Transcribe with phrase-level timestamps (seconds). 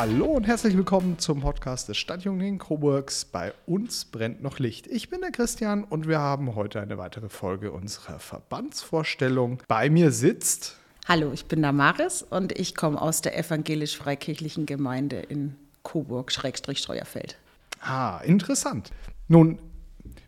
[0.00, 3.26] Hallo und herzlich willkommen zum Podcast des Stadtjungen Coburgs.
[3.26, 4.86] Bei uns brennt noch Licht.
[4.86, 9.62] Ich bin der Christian und wir haben heute eine weitere Folge unserer Verbandsvorstellung.
[9.68, 10.78] Bei mir sitzt.
[11.06, 17.36] Hallo, ich bin Damaris und ich komme aus der evangelisch-freikirchlichen Gemeinde in Coburg-Streuerfeld.
[17.82, 18.92] Ah, interessant.
[19.28, 19.58] Nun,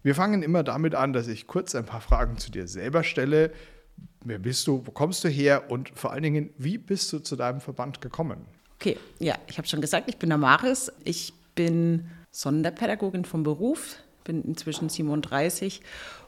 [0.03, 3.51] wir fangen immer damit an, dass ich kurz ein paar Fragen zu dir selber stelle.
[4.23, 4.83] Wer bist du?
[4.85, 5.71] Wo kommst du her?
[5.71, 8.45] Und vor allen Dingen, wie bist du zu deinem Verband gekommen?
[8.83, 10.91] Okay, ja, ich habe schon gesagt, ich bin Damaris.
[11.05, 15.83] Ich bin Sonderpädagogin vom Beruf, bin inzwischen 37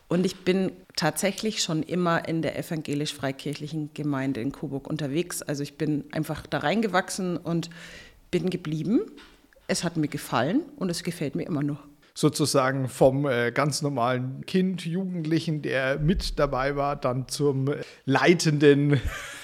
[0.06, 5.42] und ich bin tatsächlich schon immer in der evangelisch-freikirchlichen Gemeinde in Coburg unterwegs.
[5.42, 7.70] Also ich bin einfach da reingewachsen und
[8.30, 9.00] bin geblieben.
[9.66, 11.80] Es hat mir gefallen und es gefällt mir immer noch
[12.16, 19.00] sozusagen vom äh, ganz normalen Kind, Jugendlichen, der mit dabei war, dann zum äh, leitenden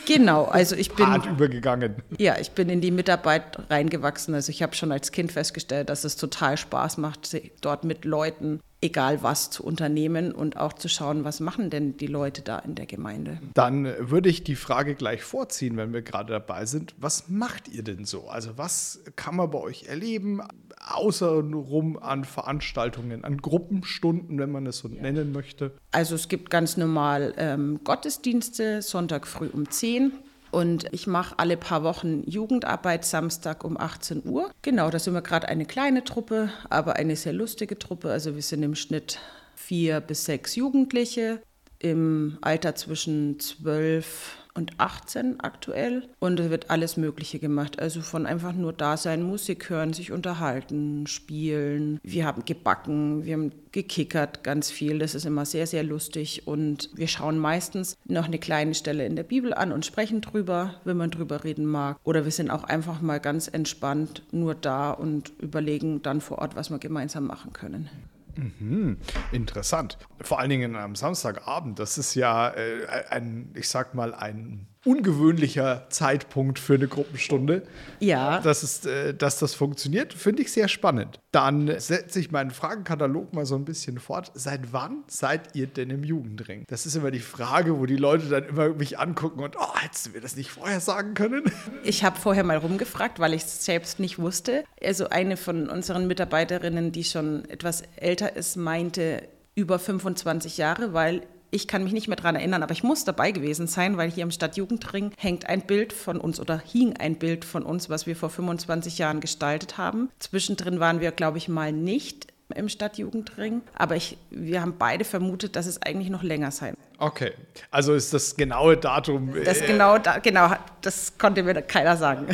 [0.07, 1.97] Genau, also ich bin Part übergegangen.
[2.19, 4.35] Ja, ich bin in die Mitarbeit reingewachsen.
[4.35, 8.61] Also ich habe schon als Kind festgestellt, dass es total Spaß macht, dort mit Leuten
[8.83, 12.75] egal was zu unternehmen und auch zu schauen, was machen denn die Leute da in
[12.75, 13.39] der Gemeinde.
[13.55, 16.95] Dann würde ich die Frage gleich vorziehen, wenn wir gerade dabei sind.
[16.99, 18.29] Was macht ihr denn so?
[18.29, 20.41] Also was kann man bei euch erleben?
[20.81, 25.03] Außerrum an Veranstaltungen, an Gruppenstunden, wenn man es so ja.
[25.03, 25.73] nennen möchte?
[25.93, 30.13] Also es gibt ganz normal ähm, Gottesdienste, Sonntag früh um 10
[30.51, 34.51] und ich mache alle paar Wochen Jugendarbeit Samstag um 18 Uhr.
[34.63, 38.11] Genau, da sind wir gerade eine kleine Truppe, aber eine sehr lustige Truppe.
[38.11, 39.19] Also wir sind im Schnitt
[39.55, 41.41] vier bis sechs Jugendliche
[41.81, 46.09] im Alter zwischen 12 und 18 aktuell.
[46.19, 47.81] Und es wird alles Mögliche gemacht.
[47.81, 51.99] Also von einfach nur da sein, Musik hören, sich unterhalten, spielen.
[52.03, 54.99] Wir haben gebacken, wir haben gekickert ganz viel.
[54.99, 56.47] Das ist immer sehr, sehr lustig.
[56.47, 60.75] Und wir schauen meistens noch eine kleine Stelle in der Bibel an und sprechen drüber,
[60.85, 61.99] wenn man drüber reden mag.
[62.05, 66.57] Oder wir sind auch einfach mal ganz entspannt nur da und überlegen dann vor Ort,
[66.57, 67.89] was wir gemeinsam machen können.
[68.37, 68.99] Mhm,
[69.33, 69.99] interessant.
[70.21, 71.79] Vor allen Dingen am Samstagabend.
[71.79, 77.63] Das ist ja äh, ein, ich sag mal, ein ungewöhnlicher Zeitpunkt für eine Gruppenstunde.
[77.99, 78.41] Ja.
[78.41, 81.21] Das ist, äh, dass das funktioniert, finde ich sehr spannend.
[81.33, 84.33] Dann setze ich meinen Fragenkatalog mal so ein bisschen fort.
[84.35, 86.65] Seit wann seid ihr denn im Jugendring?
[86.69, 90.07] Das ist immer die Frage, wo die Leute dann immer mich angucken und, oh, hättest
[90.07, 91.45] du mir das nicht vorher sagen können?
[91.83, 94.65] Ich habe vorher mal rumgefragt, weil ich es selbst nicht wusste.
[94.83, 101.23] Also eine von unseren Mitarbeiterinnen, die schon etwas älter ist, meinte über 25 Jahre, weil
[101.51, 104.23] ich kann mich nicht mehr daran erinnern, aber ich muss dabei gewesen sein, weil hier
[104.23, 108.17] im Stadtjugendring hängt ein Bild von uns oder hing ein Bild von uns, was wir
[108.17, 110.11] vor 25 Jahren gestaltet haben.
[110.19, 115.57] Zwischendrin waren wir, glaube ich, mal nicht im Stadtjugendring, aber ich, wir haben beide vermutet,
[115.57, 117.33] dass es eigentlich noch länger sein Okay,
[117.71, 119.33] also ist das genaue Datum.
[119.43, 120.53] Das genau, da, genau,
[120.83, 122.27] das konnte mir keiner sagen.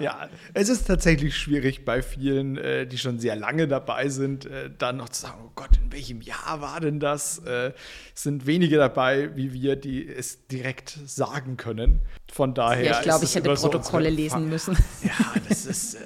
[0.00, 4.70] ja, es ist tatsächlich schwierig bei vielen, äh, die schon sehr lange dabei sind, äh,
[4.76, 7.42] dann noch zu sagen, oh Gott, in welchem Jahr war denn das?
[7.44, 7.74] Es
[8.14, 12.00] sind wenige dabei, wie wir, die es direkt sagen können.
[12.32, 12.84] Von daher.
[12.84, 14.78] Ja, ich glaube, ich hätte Protokolle so lesen müssen.
[15.02, 15.98] Ja, das ist.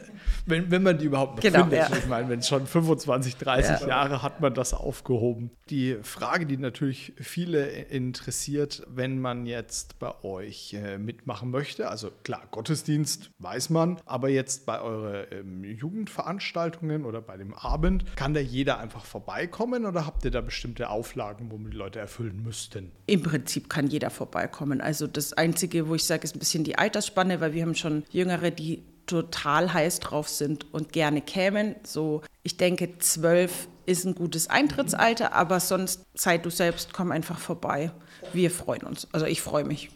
[0.47, 1.89] Wenn, wenn man die überhaupt noch genau, findet.
[1.89, 1.97] Ja.
[1.97, 3.89] Ich meine, wenn es schon 25, 30 ja.
[3.89, 5.51] Jahre hat man das aufgehoben.
[5.71, 12.11] Die Frage, die natürlich viele interessiert, wenn man jetzt bei euch äh, mitmachen möchte, also
[12.23, 18.35] klar, Gottesdienst weiß man, aber jetzt bei euren ähm, Jugendveranstaltungen oder bei dem Abend, kann
[18.35, 22.93] da jeder einfach vorbeikommen oder habt ihr da bestimmte Auflagen, womit die Leute erfüllen müssten?
[23.07, 24.81] Im Prinzip kann jeder vorbeikommen.
[24.81, 28.05] Also das Einzige, wo ich sage, ist ein bisschen die Altersspanne, weil wir haben schon
[28.11, 31.77] Jüngere, die total heiß drauf sind und gerne kämen.
[31.85, 37.39] So, ich denke, zwölf ist ein gutes Eintrittsalter, aber sonst sei du selbst, komm einfach
[37.39, 37.91] vorbei.
[38.33, 39.07] Wir freuen uns.
[39.13, 39.91] Also ich freue mich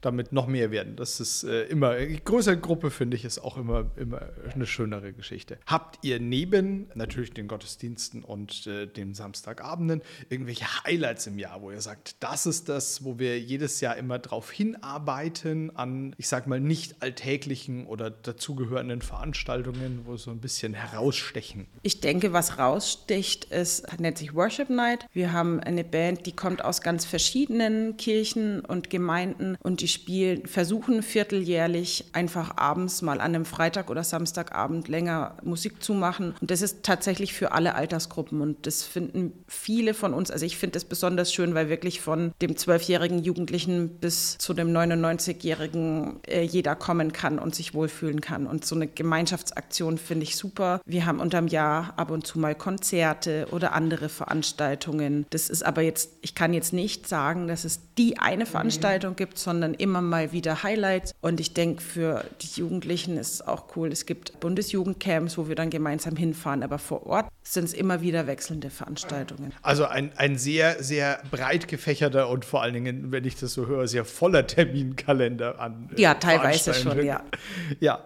[0.00, 0.96] damit noch mehr werden.
[0.96, 5.58] Das ist äh, immer, größere Gruppe finde ich, ist auch immer, immer eine schönere Geschichte.
[5.66, 11.70] Habt ihr neben natürlich den Gottesdiensten und äh, den Samstagabenden irgendwelche Highlights im Jahr, wo
[11.70, 16.46] ihr sagt, das ist das, wo wir jedes Jahr immer drauf hinarbeiten an, ich sag
[16.46, 21.66] mal, nicht alltäglichen oder dazugehörenden Veranstaltungen, wo so ein bisschen herausstechen?
[21.82, 25.06] Ich denke, was raussticht, ist, nennt sich Worship Night.
[25.12, 30.46] Wir haben eine Band, die kommt aus ganz verschiedenen Kirchen und Gemeinden und die spielen,
[30.46, 36.34] versuchen vierteljährlich einfach abends mal an einem Freitag oder Samstagabend länger Musik zu machen.
[36.40, 38.40] Und das ist tatsächlich für alle Altersgruppen.
[38.40, 42.32] Und das finden viele von uns, also ich finde es besonders schön, weil wirklich von
[42.42, 48.46] dem zwölfjährigen Jugendlichen bis zu dem 99-jährigen äh, jeder kommen kann und sich wohlfühlen kann.
[48.46, 50.80] Und so eine Gemeinschaftsaktion finde ich super.
[50.84, 55.26] Wir haben unterm Jahr ab und zu mal Konzerte oder andere Veranstaltungen.
[55.30, 59.38] Das ist aber jetzt, ich kann jetzt nicht sagen, dass es die eine Veranstaltung gibt,
[59.38, 61.14] sondern sondern immer mal wieder Highlights.
[61.20, 63.92] Und ich denke, für die Jugendlichen ist es auch cool.
[63.92, 68.26] Es gibt Bundesjugendcamps, wo wir dann gemeinsam hinfahren, aber vor Ort sind es immer wieder
[68.26, 69.52] wechselnde Veranstaltungen.
[69.62, 73.66] Also ein, ein sehr, sehr breit gefächerter und vor allen Dingen, wenn ich das so
[73.66, 75.90] höre, sehr voller Terminkalender an.
[75.96, 77.22] Äh, ja, teilweise schon, ja.
[77.80, 78.04] Ja,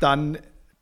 [0.00, 0.38] dann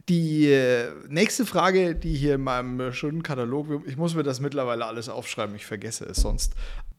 [0.08, 4.86] die äh, nächste Frage, die hier in meinem schönen Katalog, ich muss mir das mittlerweile
[4.86, 6.54] alles aufschreiben, ich vergesse es sonst.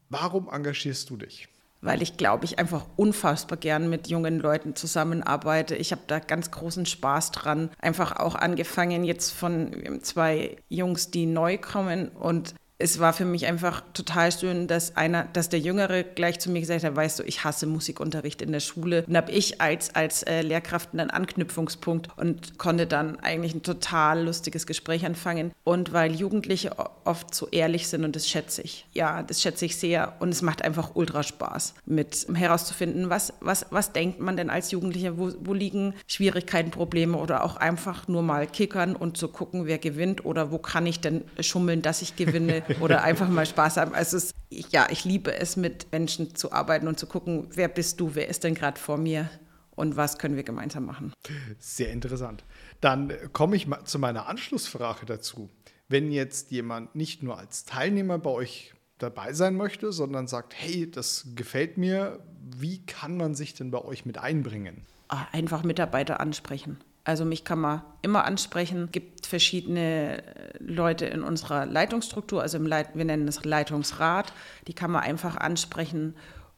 [0.08, 1.48] Warum engagierst du dich?
[1.80, 5.76] Weil ich glaube, ich einfach unfassbar gern mit jungen Leuten zusammenarbeite.
[5.76, 7.70] Ich habe da ganz großen Spaß dran.
[7.80, 13.46] Einfach auch angefangen jetzt von zwei Jungs, die neu kommen und es war für mich
[13.46, 17.24] einfach total schön, dass einer, dass der Jüngere gleich zu mir gesagt hat, weißt du,
[17.24, 19.04] ich hasse Musikunterricht in der Schule.
[19.06, 24.24] Und habe ich als, als äh, Lehrkraft einen Anknüpfungspunkt und konnte dann eigentlich ein total
[24.24, 25.50] lustiges Gespräch anfangen.
[25.64, 28.86] Und weil Jugendliche oft so ehrlich sind und das schätze ich.
[28.92, 33.66] Ja, das schätze ich sehr und es macht einfach ultra Spaß, mit herauszufinden, was, was,
[33.70, 38.22] was denkt man denn als Jugendlicher, wo, wo liegen Schwierigkeiten, Probleme oder auch einfach nur
[38.22, 42.14] mal kickern und zu gucken, wer gewinnt oder wo kann ich denn schummeln, dass ich
[42.14, 42.62] gewinne.
[42.80, 43.94] oder einfach mal Spaß haben.
[43.94, 48.00] Also es, ja, ich liebe es, mit Menschen zu arbeiten und zu gucken, wer bist
[48.00, 49.30] du, wer ist denn gerade vor mir
[49.78, 51.12] und was können wir gemeinsam machen.
[51.58, 52.44] Sehr interessant.
[52.80, 55.48] Dann komme ich mal zu meiner Anschlussfrage dazu.
[55.88, 60.90] Wenn jetzt jemand nicht nur als Teilnehmer bei euch dabei sein möchte, sondern sagt, hey,
[60.90, 62.18] das gefällt mir,
[62.56, 64.84] wie kann man sich denn bei euch mit einbringen?
[65.08, 66.78] Ah, einfach Mitarbeiter ansprechen.
[67.08, 68.84] Also mich kann man immer ansprechen.
[68.84, 70.22] Es gibt verschiedene äh,
[70.60, 74.34] Leute in unserer Leitungsstruktur, also im Leit wir nennen es Leitungsrat.
[74.66, 76.14] Die kann man einfach ansprechen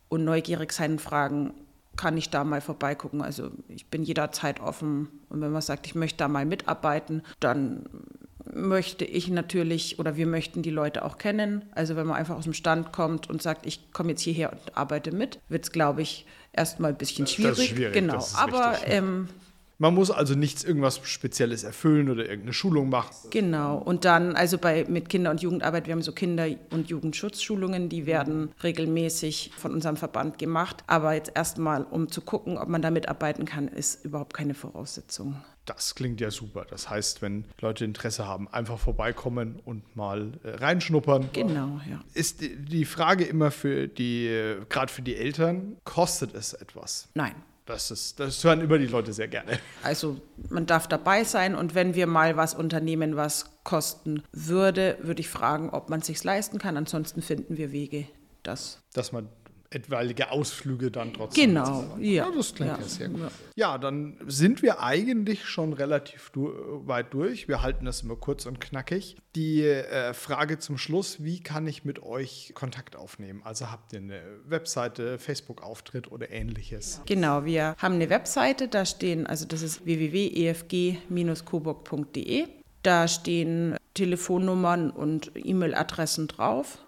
[0.09, 1.55] und neugierig sein und fragen,
[1.97, 3.23] kann ich da mal vorbeigucken.
[3.23, 5.21] Also ich bin jederzeit offen.
[5.29, 7.89] Und wenn man sagt, ich möchte da mal mitarbeiten, dann
[8.53, 11.65] möchte ich natürlich oder wir möchten die Leute auch kennen.
[11.77, 14.77] Also wenn man einfach aus dem Stand kommt und sagt, ich komme jetzt hierher und
[14.77, 17.51] arbeite mit, wird es, glaube ich, erstmal ein bisschen schwierig.
[17.51, 17.95] Das ist schwierig.
[17.95, 18.27] Genau.
[18.37, 19.29] Aber ähm,
[19.81, 23.31] man muss also nichts irgendwas Spezielles erfüllen oder irgendeine Schulung machen.
[23.31, 23.79] Genau.
[23.79, 28.05] Und dann, also bei mit Kinder- und Jugendarbeit, wir haben so Kinder- und Jugendschutzschulungen, die
[28.05, 30.85] werden regelmäßig von unserem Verband gemacht.
[30.87, 35.37] Aber jetzt erstmal, um zu gucken, ob man da mitarbeiten kann, ist überhaupt keine Voraussetzung.
[35.65, 36.67] Das klingt ja super.
[36.69, 41.31] Das heißt, wenn Leute Interesse haben, einfach vorbeikommen und mal äh, reinschnuppern.
[41.33, 42.01] Genau, ja.
[42.13, 47.09] Ist die Frage immer für die, äh, gerade für die Eltern, kostet es etwas?
[47.15, 47.35] Nein.
[47.71, 49.61] Das, ist, das hören über die Leute sehr gerne.
[49.85, 55.21] Also man darf dabei sein und wenn wir mal was unternehmen, was kosten würde, würde
[55.21, 56.77] ich fragen, ob man es sich leisten kann.
[56.77, 58.09] Ansonsten finden wir Wege,
[58.43, 58.83] das.
[58.93, 59.29] Dass man
[59.71, 61.51] etwaige Ausflüge dann trotzdem.
[61.51, 62.27] Genau, ja.
[62.27, 62.31] ja.
[62.37, 63.21] Das klingt ja, ja sehr gut.
[63.21, 63.31] Ja.
[63.55, 63.79] ja.
[63.79, 66.53] dann sind wir eigentlich schon relativ du
[66.87, 67.47] weit durch.
[67.47, 69.15] Wir halten das immer kurz und knackig.
[69.37, 73.43] Die äh, Frage zum Schluss, wie kann ich mit euch Kontakt aufnehmen?
[73.45, 77.01] Also habt ihr eine Webseite, Facebook-Auftritt oder ähnliches?
[77.07, 82.49] Genau, wir haben eine Webseite, da stehen, also das ist www.efg-coburg.de.
[82.83, 86.79] Da stehen Telefonnummern und E-Mail-Adressen drauf.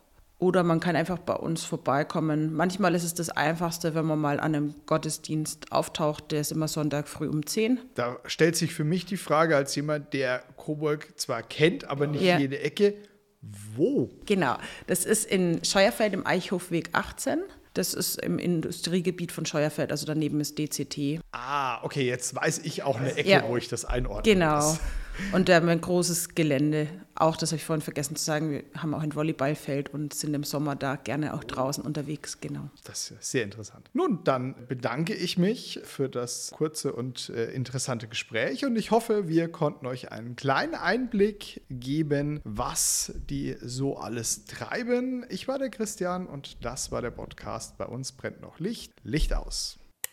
[0.42, 2.52] Oder man kann einfach bei uns vorbeikommen.
[2.52, 6.32] Manchmal ist es das Einfachste, wenn man mal an einem Gottesdienst auftaucht.
[6.32, 7.78] Der ist immer Sonntag früh um 10.
[7.94, 12.24] Da stellt sich für mich die Frage, als jemand, der Coburg zwar kennt, aber nicht
[12.24, 12.40] ja.
[12.40, 12.94] jede Ecke,
[13.40, 14.10] wo?
[14.26, 14.56] Genau,
[14.88, 17.38] das ist in Scheuerfeld im Eichhofweg 18.
[17.74, 21.20] Das ist im Industriegebiet von Scheuerfeld, also daneben ist DCT.
[21.30, 24.24] Ah, okay, jetzt weiß ich auch eine Ecke, ja, wo ich das einordne.
[24.24, 24.56] Genau.
[24.56, 24.80] Muss.
[25.32, 26.88] Und wir haben ein großes Gelände.
[27.14, 30.34] Auch, das habe ich vorhin vergessen zu sagen, wir haben auch ein Volleyballfeld und sind
[30.34, 32.70] im Sommer da gerne auch draußen unterwegs, genau.
[32.84, 33.88] Das ist sehr interessant.
[33.92, 39.28] Nun, dann bedanke ich mich für das kurze und äh, interessante Gespräch und ich hoffe,
[39.28, 45.24] wir konnten euch einen kleinen Einblick geben, was die so alles treiben.
[45.28, 47.78] Ich war der Christian und das war der Podcast.
[47.78, 48.92] Bei uns brennt noch Licht.
[49.04, 49.78] Licht aus.